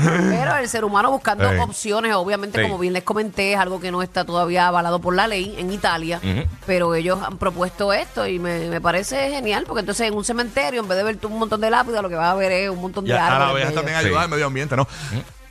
Pero 0.30 0.56
el 0.56 0.68
ser 0.68 0.84
humano 0.84 1.10
buscando 1.10 1.48
Sí. 1.50 1.58
opciones, 1.58 2.14
obviamente, 2.14 2.58
Sí. 2.58 2.62
como 2.62 2.78
bien 2.78 2.92
les 2.92 3.02
comenté, 3.04 3.52
es 3.54 3.58
algo 3.58 3.80
que 3.80 3.90
no 3.90 4.02
está 4.02 4.24
todavía 4.24 4.66
avalado 4.68 5.00
por 5.00 5.14
la 5.14 5.26
ley 5.26 5.54
en 5.58 5.72
Italia. 5.72 6.20
Ujú. 6.22 6.48
Pero 6.66 6.94
ellos 6.94 7.18
han 7.22 7.38
propuesto 7.38 7.92
esto 7.92 8.26
y 8.26 8.38
me, 8.38 8.68
me 8.68 8.80
parece 8.80 9.30
genial, 9.30 9.64
porque 9.66 9.80
entonces 9.80 10.08
en 10.08 10.14
un 10.14 10.24
cementerio, 10.24 10.80
en 10.82 10.88
vez 10.88 10.98
de 10.98 11.04
ver 11.04 11.16
tú 11.16 11.28
un 11.28 11.38
montón 11.38 11.60
de 11.60 11.70
lápidas, 11.70 12.02
lo 12.02 12.08
que 12.08 12.14
vas 12.16 12.30
a 12.32 12.34
ver 12.34 12.52
es 12.52 12.70
un 12.70 12.80
montón 12.80 13.04
de 13.04 13.10
Ya, 13.10 13.26
a 13.26 13.30
la 13.30 13.36
árboles. 13.46 13.66
bellos. 13.68 13.74
también 13.74 13.98
Sí. 14.00 14.06
ayudar 14.06 14.22
al 14.24 14.30
medio 14.30 14.46
ambiente, 14.46 14.76
¿no? 14.76 14.86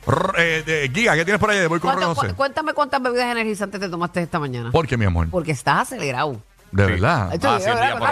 Rr, 0.06 0.34
eh, 0.38 0.62
de- 0.64 0.90
Giga, 0.94 1.14
¿qué 1.16 1.24
tienes 1.24 1.40
por 1.40 1.50
ahí? 1.50 1.66
Voy 1.66 1.80
con 1.80 1.90
¿Cuánto- 1.90 2.14
José. 2.14 2.28
cu- 2.28 2.36
cuéntame 2.36 2.72
cuántas 2.74 3.02
bebidas 3.02 3.26
energizantes 3.30 3.80
te 3.80 3.88
tomaste 3.88 4.22
esta 4.22 4.38
mañana. 4.38 4.70
¿Por 4.70 4.86
qué, 4.86 4.96
mi 4.96 5.04
amor? 5.04 5.28
Porque 5.30 5.50
estás 5.50 5.80
acelerado. 5.82 6.40
De 6.72 6.84
Sí. 6.84 6.90
verdad. 6.92 7.32
Esto, 7.32 7.48
Ah, 7.50 7.58
yo, 7.58 7.64
sí, 7.64 7.70
un 7.70 7.76
día 7.76 7.84
la 7.90 7.96
por 7.98 8.08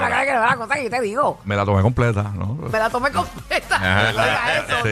que 0.85 0.91
te 0.91 1.01
digo. 1.01 1.41
Me 1.45 1.57
la 1.57 1.65
tomé 1.65 1.83
completa, 1.83 2.23
¿no? 2.35 2.55
Me 2.55 2.79
la 2.79 2.89
tomé 2.91 3.11
completa. 3.11 3.79
No 3.79 4.09
eso, 4.09 4.69
no 4.69 4.83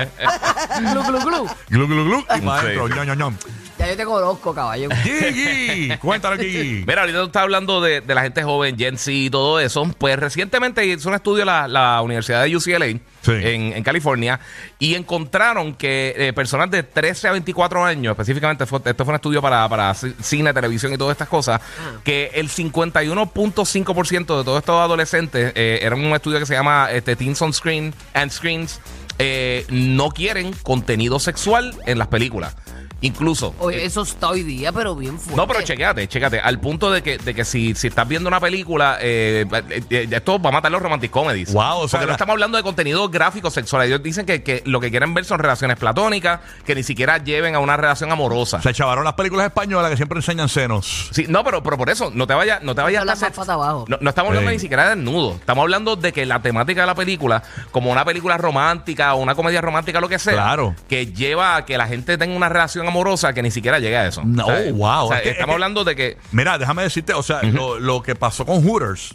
eso. 0.00 0.10
Glu, 0.92 1.02
glu, 1.02 1.18
glu. 1.20 1.48
Glu, 1.68 1.86
glu, 1.88 2.04
glu. 2.04 2.18
Y 2.20 2.24
para 2.24 2.60
Sí. 2.60 2.66
adentro. 2.66 3.32
Ya 3.78 3.88
yo 3.88 3.96
te 3.96 4.04
conozco, 4.04 4.52
caballo. 4.54 4.88
Gigi, 5.04 5.96
cuéntalo, 5.98 6.36
Gigi. 6.36 6.84
Mira, 6.86 7.02
ahorita 7.02 7.20
tú 7.20 7.26
estás 7.26 7.42
hablando 7.44 7.80
de, 7.80 8.00
de 8.00 8.14
la 8.14 8.22
gente 8.22 8.42
joven, 8.42 8.76
Gen 8.76 8.98
Z 8.98 9.12
y 9.12 9.30
todo 9.30 9.60
eso. 9.60 9.84
Pues 9.98 10.18
recientemente 10.18 10.84
hizo 10.84 11.08
un 11.08 11.14
estudio 11.14 11.44
la, 11.44 11.68
la 11.68 12.02
Universidad 12.02 12.42
de 12.44 12.56
UCLA 12.56 12.98
Sí. 13.20 13.32
en, 13.32 13.72
en 13.72 13.82
California 13.82 14.38
y 14.78 14.94
encontraron 14.94 15.74
que 15.74 16.14
eh, 16.16 16.32
personas 16.32 16.70
de 16.70 16.82
13 16.84 17.28
a 17.28 17.32
24 17.32 17.84
años, 17.84 18.12
específicamente, 18.12 18.64
fue- 18.64 18.80
esto 18.84 19.04
fue 19.04 19.10
un 19.12 19.16
estudio 19.16 19.42
para, 19.42 19.68
para 19.68 19.90
ci- 19.92 20.14
cine, 20.22 20.54
televisión 20.54 20.92
y 20.92 20.98
todas 20.98 21.12
estas 21.12 21.28
cosas, 21.28 21.60
que 22.04 22.30
el 22.34 22.48
51.5% 22.48 24.18
de 24.38 24.44
todos 24.44 24.58
estos 24.60 24.80
adolescentes, 24.80 25.52
eh, 25.56 25.80
era 25.82 25.96
un 25.96 26.04
estudio 26.14 26.38
que 26.38 26.46
se 26.46 26.54
llama 26.54 26.88
este, 26.92 27.16
Teens 27.16 27.42
on 27.42 27.52
Screen 27.52 27.92
and 28.14 28.30
Screens, 28.30 28.80
eh, 29.18 29.66
no 29.68 30.10
quieren 30.10 30.52
contenido 30.62 31.18
sexual 31.18 31.74
en 31.86 31.98
las 31.98 32.06
películas. 32.08 32.56
Incluso. 33.00 33.54
Oye, 33.60 33.84
eso 33.84 34.02
está 34.02 34.28
hoy 34.28 34.42
día, 34.42 34.72
pero 34.72 34.96
bien 34.96 35.18
fuerte. 35.20 35.36
No, 35.36 35.46
pero 35.46 35.62
chequéate, 35.62 36.08
chequéate. 36.08 36.40
Al 36.40 36.58
punto 36.58 36.90
de 36.90 37.00
que, 37.02 37.16
de 37.18 37.32
que 37.32 37.44
si, 37.44 37.74
si 37.76 37.86
estás 37.86 38.08
viendo 38.08 38.28
una 38.28 38.40
película, 38.40 38.98
eh, 39.00 39.46
eh, 39.70 39.82
eh, 39.90 40.08
esto 40.10 40.40
va 40.42 40.50
a 40.50 40.52
matar 40.54 40.72
los 40.72 40.82
romantic 40.82 41.10
comedies. 41.12 41.52
Wow, 41.52 41.78
o 41.82 41.88
sea, 41.88 42.00
Porque 42.00 42.06
no 42.06 42.12
estamos 42.12 42.32
hablando 42.32 42.56
de 42.56 42.64
contenido 42.64 43.08
gráfico 43.08 43.50
sexual. 43.50 43.86
Ellos 43.86 44.02
dicen 44.02 44.26
que, 44.26 44.42
que 44.42 44.62
lo 44.66 44.80
que 44.80 44.90
quieren 44.90 45.14
ver 45.14 45.24
son 45.24 45.38
relaciones 45.38 45.76
platónicas, 45.76 46.40
que 46.66 46.74
ni 46.74 46.82
siquiera 46.82 47.18
lleven 47.18 47.54
a 47.54 47.60
una 47.60 47.76
relación 47.76 48.10
amorosa. 48.10 48.60
Se 48.62 48.72
chavaron 48.74 49.04
las 49.04 49.14
películas 49.14 49.46
españolas 49.46 49.90
que 49.90 49.96
siempre 49.96 50.18
enseñan 50.18 50.48
senos. 50.48 51.10
Sí, 51.12 51.26
no, 51.28 51.44
pero, 51.44 51.62
pero 51.62 51.78
por 51.78 51.90
eso, 51.90 52.10
no 52.12 52.26
te 52.26 52.34
vayas 52.34 52.62
no 52.64 52.74
te 52.74 52.82
vayas 52.82 53.04
más 53.04 53.20
patas 53.20 53.48
abajo. 53.48 53.84
no, 53.88 53.98
no 54.00 54.08
estamos 54.10 54.30
hablando 54.30 54.50
Sí. 54.50 54.56
ni 54.56 54.60
siquiera 54.60 54.88
de 54.88 54.96
desnudo. 54.96 55.34
Estamos 55.34 55.62
hablando 55.62 55.94
de 55.94 56.12
que 56.12 56.26
la 56.26 56.40
temática 56.42 56.80
de 56.80 56.86
la 56.88 56.94
película, 56.96 57.42
como 57.70 57.92
una 57.92 58.04
película 58.04 58.36
romántica 58.38 59.14
o 59.14 59.18
una 59.22 59.36
comedia 59.36 59.60
romántica, 59.60 60.00
lo 60.00 60.08
que 60.08 60.18
sea, 60.18 60.32
Claro. 60.32 60.74
que 60.88 61.06
lleva 61.12 61.54
a 61.56 61.64
que 61.64 61.78
la 61.78 61.86
gente 61.86 62.18
tenga 62.18 62.34
una 62.36 62.48
relación 62.48 62.87
amorosa 62.88 63.32
que 63.32 63.42
ni 63.42 63.50
siquiera 63.50 63.78
llega 63.78 64.00
a 64.00 64.06
eso. 64.08 64.22
No, 64.24 64.46
wow. 64.72 65.06
O 65.06 65.08
sea, 65.08 65.18
Es 65.18 65.22
que- 65.22 65.30
estamos 65.30 65.54
hablando 65.54 65.84
de 65.84 65.94
que 65.96 66.16
Mira, 66.32 66.58
déjame 66.58 66.82
decirte, 66.82 67.12
o 67.14 67.22
sea, 67.22 67.42
lo, 67.42 67.78
lo 67.78 68.02
que 68.02 68.14
pasó 68.14 68.44
con 68.44 68.62
Hooters, 68.66 69.14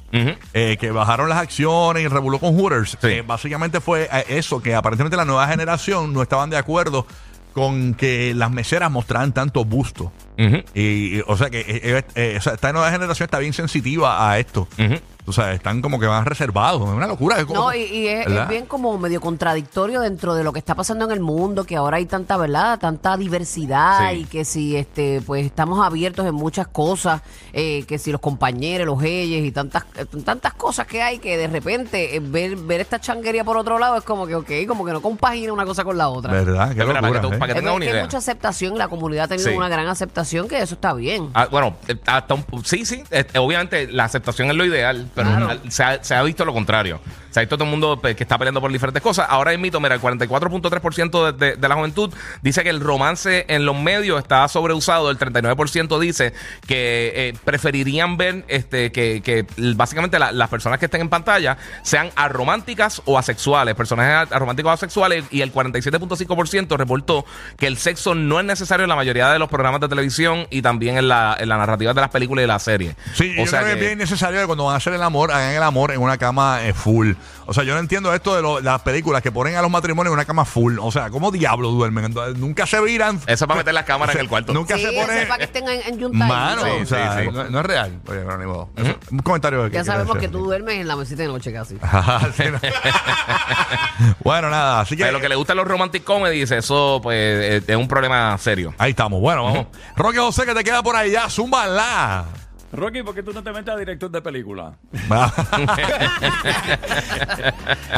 eh, 0.53 0.77
que 0.79 0.91
bajaron 0.91 1.29
las 1.29 1.38
acciones 1.39 2.03
y 2.03 2.07
revoló 2.07 2.39
con 2.39 2.55
Hooters, 2.57 2.98
Sí. 3.01 3.07
eh, 3.07 3.24
básicamente 3.25 3.81
fue 3.81 4.09
eh, 4.12 4.25
eso, 4.29 4.62
que 4.62 4.74
aparentemente 4.75 5.17
la 5.17 5.25
nueva 5.25 5.48
generación 5.48 6.13
no 6.13 6.21
estaban 6.21 6.50
de 6.50 6.57
acuerdo 6.57 7.05
con 7.53 7.93
que 7.93 8.33
las 8.33 8.50
meseras 8.50 8.89
mostraran 8.89 9.31
tanto 9.31 9.63
busto. 9.63 10.12
Y, 10.38 11.17
y, 11.17 11.24
o 11.27 11.38
sea 11.38 11.51
que 11.51 11.59
eh, 11.59 11.65
eh, 11.83 12.03
eh, 12.15 12.39
esta 12.43 12.74
nueva 12.74 12.89
generación 12.89 13.25
está 13.25 13.38
bien 13.38 13.53
sensitiva 13.53 14.27
a 14.31 14.39
esto. 14.39 14.67
Ujú. 14.79 14.95
O 15.25 15.32
sea, 15.34 15.53
están 15.53 15.82
como 15.82 16.00
que 16.00 16.08
más 16.08 16.25
reservados. 16.25 16.82
Es 16.82 16.88
una 16.96 17.08
locura. 17.08 17.38
es 17.39 17.46
como- 17.46 17.60
No, 17.62 17.74
y, 17.74 17.82
y 17.84 18.08
es, 18.08 18.48
bien 18.50 18.65
como 18.65 18.98
medio 18.98 19.22
contradictorio 19.22 20.01
dentro 20.01 20.36
de 20.36 20.44
lo 20.44 20.51
que 20.53 20.60
está 20.60 20.75
pasando 20.75 21.06
en 21.06 21.12
el 21.12 21.20
mundo, 21.20 21.63
que 21.65 21.75
ahora 21.75 21.98
hay 21.98 22.06
tanta, 22.06 22.36
¿verdad? 22.38 22.80
Tanta 22.80 23.15
diversidad 23.18 24.10
Sí. 24.12 24.18
y 24.18 24.25
que 24.25 24.46
si 24.46 24.75
este 24.75 25.22
pues 25.25 25.46
estamos 25.46 25.86
abiertos 25.86 26.25
en 26.25 26.36
muchas 26.36 26.68
cosas, 26.68 27.22
eh, 27.53 27.84
que 27.88 27.98
si 28.00 28.12
los 28.12 28.20
compañeros, 28.22 28.86
los 28.88 29.01
ellos 29.03 29.46
y 29.46 29.51
tantas 29.51 29.84
eh, 29.96 30.06
tantas 30.25 30.53
cosas 30.53 30.88
que 30.88 31.01
hay 31.01 31.20
que 31.20 31.38
de 31.38 31.48
repente 31.48 32.15
eh, 32.15 32.20
ver, 32.22 32.56
ver 32.56 32.82
esta 32.82 33.00
changuería 33.00 33.44
por 33.44 33.58
otro 33.58 33.80
lado 33.80 33.96
es 33.98 34.03
como 34.03 34.25
que, 34.27 34.36
ok, 34.36 34.51
como 34.68 34.86
que 34.86 34.92
no 34.92 35.01
compagina 35.01 35.53
una 35.53 35.65
cosa 35.65 35.84
con 35.84 35.98
la 35.98 36.10
otra. 36.10 36.32
¿Verdad? 36.34 36.70
Qué 36.75 36.84
para 36.86 37.12
que 37.12 37.20
tú- 37.20 37.27
¿eh? 37.34 37.38
para 37.38 37.53
que 37.53 37.60
Es 37.60 37.63
tengas 37.63 37.80
que 37.80 37.88
una 37.89 37.98
hay 37.98 38.03
mucha 38.03 38.18
aceptación, 38.18 38.77
la 38.77 38.88
comunidad 38.88 39.25
ha 39.25 39.27
tenido 39.30 39.50
Sí. 39.50 39.56
una 39.56 39.70
gran 39.70 39.88
aceptación, 39.88 40.48
que 40.48 40.62
eso 40.62 40.75
está 40.75 40.94
bien. 40.94 41.30
Ah, 41.34 41.48
bueno, 41.50 41.75
eh, 41.88 41.96
hasta 42.06 42.34
un, 42.34 42.46
sí, 42.65 42.86
sí. 42.86 43.03
obviamente 43.38 43.88
la 43.88 44.06
aceptación 44.06 44.50
es 44.50 44.56
lo 44.56 44.65
ideal, 44.65 45.10
pero 45.13 45.29
Claro. 45.29 45.60
se, 45.70 45.84
ha, 45.84 46.03
se 46.03 46.15
ha 46.15 46.24
visto 46.24 46.43
lo 46.46 46.53
contrario. 46.53 47.00
Se 47.33 47.39
ha 47.39 47.41
visto 47.41 47.57
todo 47.57 47.65
el 47.65 47.71
mundo 47.71 47.99
pues, 47.99 48.15
que 48.15 48.23
está 48.23 48.37
peleando 48.37 48.61
por 48.61 48.71
diferentes 48.71 49.01
cosas. 49.01 49.25
Ahora 49.27 49.57
mito, 49.57 49.79
mira, 49.81 49.95
el 49.95 50.01
44.3% 50.01 51.33
de, 51.33 51.45
de, 51.45 51.55
de 51.57 51.67
la 51.67 51.75
juventud 51.75 52.13
dice 52.41 52.63
que 52.63 52.69
el 52.69 52.79
romance 52.79 53.45
en 53.49 53.65
los 53.65 53.75
medios 53.77 54.21
está 54.21 54.47
sobreusado. 54.47 55.09
El 55.09 55.17
39% 55.17 55.99
dice 55.99 56.33
que 56.67 57.11
eh, 57.15 57.33
preferirían 57.43 58.17
ver 58.17 58.45
este 58.47 58.91
que, 58.91 59.21
que 59.21 59.45
básicamente 59.75 60.19
la- 60.19 60.31
las 60.31 60.49
personas 60.49 60.79
que 60.79 60.85
estén 60.85 61.01
en 61.01 61.09
pantalla 61.09 61.57
sean 61.81 62.11
arománticas 62.15 63.01
o 63.05 63.17
asexuales, 63.17 63.73
personajes 63.75 64.31
arománticos 64.31 64.69
o 64.69 64.73
asexuales. 64.73 65.25
Y 65.31 65.41
el 65.41 65.51
47.5% 65.51 66.77
reportó 66.77 67.25
que 67.57 67.67
el 67.67 67.77
sexo 67.77 68.15
no 68.15 68.39
es 68.39 68.45
necesario 68.45 68.83
en 68.83 68.89
la 68.89 68.95
mayoría 68.95 69.29
de 69.29 69.39
los 69.39 69.49
programas 69.49 69.81
de 69.81 69.87
televisión 69.87 70.45
y 70.49 70.61
también 70.61 70.97
en 70.97 71.07
la, 71.07 71.35
en 71.39 71.49
la 71.49 71.57
narrativa 71.57 71.93
de 71.93 72.01
las 72.01 72.09
películas 72.09 72.43
y 72.43 72.47
las 72.47 72.63
series. 72.63 72.95
Sí, 73.13 73.33
yo 73.35 73.45
creo 73.45 73.65
que 73.65 73.71
es 73.73 73.79
bien 73.79 73.97
necesario 73.97 74.39
que 74.39 74.45
cuando 74.45 74.65
van 74.65 74.75
a 74.75 74.77
hacer 74.77 74.93
el 74.93 75.01
amor, 75.03 75.31
hagan 75.31 75.53
el 75.53 75.63
amor 75.63 75.91
en 75.91 76.01
una 76.01 76.17
cama 76.17 76.59
eh, 76.63 76.73
full. 76.73 77.13
O 77.46 77.53
sea, 77.53 77.63
yo 77.63 77.74
no 77.74 77.80
entiendo 77.80 78.13
esto 78.13 78.36
de 78.36 78.42
lo- 78.42 78.60
las 78.62 78.82
películas 78.82 79.22
que 79.22 79.32
ponen 79.32 79.56
a 79.56 79.62
los 79.62 79.70
matrimonios 79.72 80.12
en 80.12 80.13
una 80.13 80.25
cama 80.25 80.46
full. 80.46 80.77
O 80.80 80.92
sea, 80.92 81.10
¿cómo 81.10 81.32
diablo 81.32 81.70
duermen? 81.72 82.06
Entonces, 82.06 82.38
nunca 82.38 82.65
se 82.65 82.80
viran. 82.82 83.18
Eso 83.27 83.46
es 83.46 83.48
para 83.48 83.56
meter 83.60 83.74
las 83.74 83.86
cámaras 83.86 84.15
en 84.15 84.22
el 84.22 84.27
cuarto. 84.30 84.53
Nunca 84.53 84.75
Sí, 84.77 84.84
se 84.84 84.92
pone. 84.92 85.22
es 85.22 85.25
para 85.27 85.38
que 85.39 85.44
estén 85.46 85.68
en, 85.68 85.82
en 85.94 86.00
yuntadito. 86.00 86.34
Mano, 86.36 86.63
Sí, 86.63 86.70
o 86.82 86.86
sea, 86.86 87.18
sí, 87.20 87.25
sí. 87.25 87.32
No, 87.34 87.44
no 87.50 87.60
es 87.60 87.65
real. 87.65 87.92
Oye, 88.08 88.20
pero 88.20 88.38
ni 88.38 88.46
modo. 88.46 88.70
Eso- 88.75 88.96
Un 89.12 89.20
comentario 89.20 89.63
de 89.63 89.72
Ya 89.72 89.84
sabemos 89.84 90.18
que 90.18 90.27
tú 90.27 90.39
duermes 90.39 90.75
en 90.75 90.88
la 90.88 90.96
mesita 90.96 91.22
de 91.24 91.27
noche 91.27 91.51
casi. 91.53 91.75
Sí, 92.38 92.44
no. 92.51 92.60
bueno, 94.24 94.50
nada, 94.50 94.82
así 94.82 94.96
que. 94.96 95.03
Pero 95.03 95.13
lo 95.18 95.22
que 95.22 95.30
le 95.30 95.36
gustan 95.36 95.58
los 95.58 95.68
romantic 95.68 96.03
comedies, 96.03 96.51
eso 96.51 97.00
pues 97.03 97.15
eh, 97.18 97.63
es 97.65 97.75
un 97.75 97.88
problema 97.88 98.38
serio. 98.38 98.74
Ahí 98.77 98.92
estamos, 98.92 99.20
bueno, 99.22 99.44
vamos. 99.46 99.68
Roque 99.96 100.18
José, 100.20 100.46
que 100.46 100.53
te 100.53 100.63
queda 100.63 100.82
por 100.84 100.96
allá, 100.96 101.30
zúmbala. 101.30 102.25
Rocky, 102.74 103.03
¿por 103.03 103.13
qué 103.13 103.22
tú 103.22 103.34
no 103.34 103.44
te 103.44 103.51
metes 103.51 103.74
a 103.74 103.77
director 103.77 104.10
de 104.10 104.22
película? 104.22 104.77
a 105.10 105.32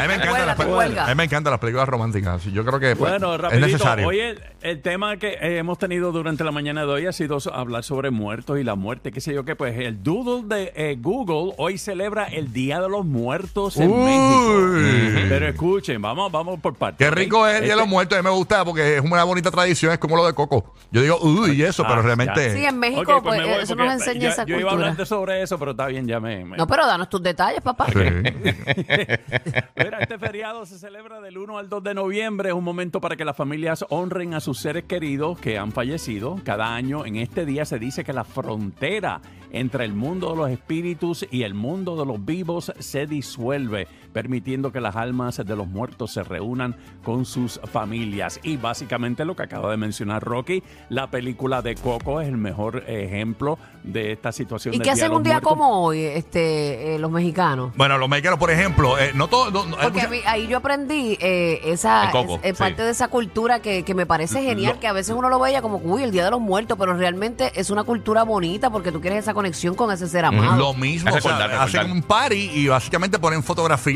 mí 0.02 0.08
me 0.08 0.16
encantan 0.16 0.48
las, 0.48 0.58
te 0.58 0.66
pe- 0.66 1.00
a 1.00 1.08
mí 1.08 1.16
me 1.16 1.24
encantan 1.24 1.52
las 1.52 1.60
películas 1.60 1.88
románticas. 1.88 2.44
Yo 2.46 2.66
creo 2.66 2.80
que 2.80 2.96
pues, 2.96 3.12
Bueno, 3.12 3.36
es 3.36 3.42
rapidito. 3.42 3.68
necesario. 3.68 4.08
Hoy 4.08 4.20
el, 4.20 4.42
el 4.62 4.82
tema 4.82 5.18
que 5.18 5.34
eh, 5.34 5.58
hemos 5.60 5.78
tenido 5.78 6.12
durante 6.12 6.44
la 6.44 6.52
mañana 6.52 6.82
de 6.82 6.88
hoy 6.88 7.06
ha 7.06 7.12
sido 7.14 7.40
so- 7.40 7.54
hablar 7.54 7.84
sobre 7.84 8.10
muertos 8.12 8.60
y 8.60 8.64
la 8.64 8.76
muerte, 8.76 9.12
qué 9.12 9.22
sé 9.22 9.34
yo 9.34 9.46
qué. 9.46 9.56
Pues 9.56 9.78
el 9.80 10.02
doodle 10.04 10.48
de 10.56 10.74
eh, 10.76 10.98
Google 11.00 11.54
hoy 11.58 11.78
celebra 11.78 12.26
el 12.26 12.52
Día 12.52 12.82
de 12.82 12.90
los 12.90 13.06
Muertos 13.06 13.78
en 13.78 13.92
Uy. 13.92 14.04
México. 14.04 15.26
Pero 15.30 15.48
escuchen, 15.48 16.02
vamos, 16.02 16.32
vamos 16.32 16.60
por 16.60 16.76
partes. 16.76 16.98
Qué 17.00 17.08
¿ok? 17.12 17.16
rico 17.18 17.48
es 17.48 17.56
el 17.56 17.62
Día 17.62 17.68
de 17.68 17.74
Este- 17.76 17.80
los 17.82 17.88
Muertos. 17.88 18.18
A 18.18 18.22
mí 18.22 18.28
me 18.30 18.36
gusta 18.36 18.66
porque 18.66 18.98
es 18.98 19.02
una 19.04 19.24
bonita 19.24 19.52
tradición. 19.52 19.92
Es 19.94 20.00
como 20.00 20.18
lo 20.18 20.26
de 20.26 20.34
Coco. 20.34 20.74
Yo 20.92 21.02
digo, 21.02 21.18
uy, 21.22 21.52
y 21.52 21.64
eso, 21.64 21.84
Ah, 21.84 21.88
pero 21.90 22.02
ya. 22.02 22.06
realmente. 22.08 22.54
Sí, 22.54 22.66
en 22.66 22.78
México, 22.78 23.18
Ok, 23.18 23.24
pues, 23.24 23.40
me 23.40 23.46
voy 23.46 23.64
eso 23.64 23.76
porque 23.76 23.92
nos 23.94 24.02
enseña 24.02 24.30
esa 24.30 24.46
yo 24.46 24.60
iba 24.60 24.65
a 24.70 24.72
cultura. 24.72 24.88
hablar 24.90 24.98
de 24.98 25.06
sobre 25.06 25.42
eso, 25.42 25.58
pero 25.60 25.72
está 25.72 25.88
bien, 25.88 26.08
ya 26.08 26.20
me... 26.20 26.44
me- 26.46 26.58
No, 26.58 26.68
pero 26.68 26.86
danos 26.86 27.10
tus 27.10 27.22
detalles, 27.22 27.62
papá. 27.62 27.88
Sí. 27.92 28.00
Mira, 29.76 30.00
este 30.00 30.18
feriado 30.18 30.66
se 30.66 30.78
celebra 30.80 31.22
del 31.22 31.38
1 31.38 31.58
al 31.58 31.70
2 31.70 31.84
de 31.84 31.94
noviembre. 31.94 32.50
Es 32.50 32.56
un 32.56 32.64
momento 32.64 33.02
para 33.02 33.16
que 33.16 33.26
las 33.26 33.36
familias 33.36 33.86
honren 33.90 34.34
a 34.34 34.40
sus 34.40 34.60
seres 34.60 34.86
queridos 34.86 35.40
que 35.40 35.58
han 35.58 35.72
fallecido. 35.72 36.40
Cada 36.44 36.74
año 36.76 37.06
en 37.06 37.18
este 37.18 37.46
día 37.46 37.66
se 37.66 37.80
dice 37.80 38.04
que 38.04 38.14
la 38.14 38.24
frontera 38.24 39.22
entre 39.52 39.86
el 39.86 39.94
mundo 39.94 40.32
de 40.32 40.36
los 40.38 40.50
espíritus 40.50 41.26
y 41.32 41.44
el 41.44 41.54
mundo 41.54 41.96
de 41.96 42.06
los 42.06 42.24
vivos 42.26 42.72
se 42.80 43.06
disuelve, 43.06 43.88
permitiendo 44.26 44.72
que 44.72 44.80
las 44.80 44.96
almas 44.96 45.36
de 45.46 45.56
los 45.58 45.68
muertos 45.68 46.14
se 46.14 46.24
reúnan 46.24 46.74
con 47.04 47.26
sus 47.26 47.60
familias. 47.70 48.40
Y 48.44 48.56
básicamente 48.56 49.26
lo 49.26 49.36
que 49.36 49.44
acaba 49.44 49.70
de 49.72 49.76
mencionar 49.76 50.24
Rocky, 50.24 50.64
la 50.88 51.12
película 51.12 51.62
de 51.62 51.76
Coco 51.76 52.22
es 52.22 52.30
el 52.30 52.38
mejor 52.38 52.86
ejemplo 52.88 53.60
de 53.84 54.14
esta 54.14 54.32
situación. 54.32 54.74
¿Y 54.74 54.80
qué 54.80 54.92
hacen 54.92 55.12
un 55.12 55.22
día 55.22 55.34
Muertos. 55.34 55.50
como 55.50 55.84
hoy 55.84 56.00
este, 56.00 56.96
eh, 56.96 57.00
los 57.00 57.12
mexicanos? 57.12 57.74
Bueno, 57.76 57.98
los 57.98 58.08
mexicanos, 58.08 58.40
por 58.40 58.52
ejemplo, 58.52 58.98
eh, 58.98 59.12
no 59.14 59.28
todo. 59.28 59.52
no- 59.52 59.76
hay 59.76 59.84
Porque 59.84 59.90
mucha- 59.92 60.08
a 60.08 60.10
mí- 60.10 60.22
ahí 60.28 60.48
yo 60.48 60.58
aprendí 60.60 61.18
eh, 61.20 61.60
esa 61.66 62.06
En 62.06 62.12
Coco, 62.12 62.36
es- 62.36 62.52
es 62.52 62.58
sí. 62.58 62.64
parte 62.64 62.84
de 62.84 62.92
esa 62.92 63.10
cultura 63.10 63.60
que, 63.60 63.84
que 63.84 63.94
me 63.94 64.06
parece 64.06 64.42
genial, 64.42 64.76
Lo- 64.76 64.80
que 64.80 64.88
a 64.88 64.94
veces 64.94 65.14
uno 65.14 65.28
lo 65.28 65.40
veía 65.40 65.62
como, 65.62 65.76
uy, 65.84 66.04
el 66.04 66.12
Día 66.12 66.24
de 66.24 66.32
los 66.32 66.40
Muertos, 66.40 66.78
pero 66.80 66.94
realmente 66.96 67.52
es 67.60 67.70
una 67.70 67.84
cultura 67.84 68.24
bonita 68.24 68.70
porque 68.70 68.94
tú 68.94 69.02
quieres 69.02 69.20
esa 69.20 69.34
conexión 69.34 69.76
con 69.76 69.92
ese 69.92 70.08
ser 70.08 70.24
amado. 70.24 70.56
Lo 70.56 70.74
mismo, 70.74 71.14
o 71.14 71.20
sea, 71.20 71.62
hacen 71.62 71.92
un 71.92 72.02
party 72.02 72.52
y 72.54 72.68
básicamente 72.70 73.20
ponen 73.20 73.44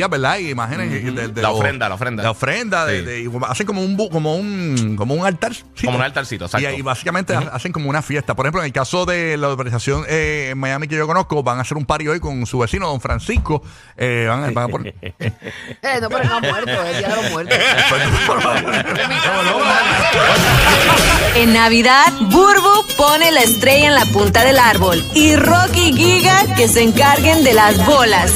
¿verdad? 0.10 0.38
Y 0.40 0.50
imágenes 0.50 0.92
de, 0.92 1.28
de 1.30 1.42
La 1.42 1.50
los- 1.50 1.60
ofrenda, 1.60 1.90
la 1.90 1.96
ofrenda. 1.96 2.24
La 2.24 2.32
ofrenda, 2.32 2.86
de- 2.86 3.00
Sí. 3.00 3.06
de- 3.06 3.22
y 3.22 3.30
hacen 3.48 3.66
como 3.68 3.82
un 3.82 3.96
como 4.10 4.36
un 4.36 4.96
como 4.98 5.14
un 5.14 5.26
altar. 5.26 5.54
Como 5.84 5.98
un 5.98 6.04
altarcito, 6.04 6.46
exacto. 6.46 6.70
Y 6.72 6.82
básicamente 6.82 7.36
hacen 7.36 7.72
como 7.72 7.90
una 7.90 8.02
fiesta. 8.02 8.36
Por 8.36 8.46
ejemplo, 8.46 8.62
en 8.62 8.68
el 8.68 8.74
caso 8.74 9.06
de 9.06 9.38
la 9.38 9.50
organización 9.50 10.04
eh, 10.08 10.50
en 10.52 10.58
Miami 10.58 10.88
que 10.88 10.96
yo 10.96 11.08
conozco, 11.08 11.42
van 11.44 11.60
a 11.60 11.62
hacer 11.62 11.78
un 11.78 11.86
party 11.86 12.08
hoy 12.08 12.20
con 12.20 12.46
su 12.46 12.60
vecino, 12.60 12.88
don 12.88 13.02
Francisco. 13.02 13.62
Eh, 13.98 14.26
van, 14.28 14.44
a- 14.44 14.52
van 14.52 14.66
a 14.66 14.68
poner. 14.68 14.96
Eh, 15.82 16.00
no, 16.02 16.10
pero 16.10 16.24
no 16.26 16.36
ha 16.36 16.40
muerto, 16.42 16.72
es 16.72 16.96
el 16.96 16.98
Día 17.00 17.08
de 17.10 17.16
los 17.22 17.32
Muertos. 17.32 17.58
En 21.36 21.54
Navidad, 21.54 22.06
Burbu 22.22 22.86
pone 22.98 23.32
la 23.32 23.42
estrella 23.42 23.88
en 23.88 23.96
la 23.96 24.06
punta 24.06 24.44
del 24.44 24.60
árbol 24.60 25.04
y 25.14 25.36
Rocky 25.36 25.94
Giga 25.94 26.56
que 26.56 26.68
se 26.68 26.82
encarguen 26.84 27.44
de 27.44 27.54
las 27.54 27.84
bolas. 27.86 28.34